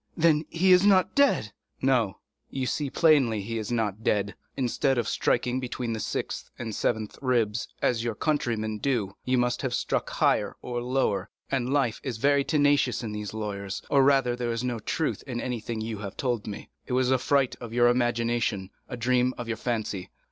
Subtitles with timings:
[0.17, 1.53] "Then he is not dead?"
[1.83, 2.17] 30213m "No;
[2.49, 4.33] you see plainly he is not dead.
[4.57, 9.37] Instead of striking between the sixth and seventh left ribs, as your countrymen do, you
[9.37, 14.03] must have struck higher or lower, and life is very tenacious in these lawyers, or
[14.03, 17.69] rather there is no truth in anything you have told me—it was a fright of
[17.69, 20.09] the imagination, a dream of your fancy.